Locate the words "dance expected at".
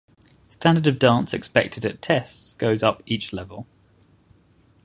0.97-2.01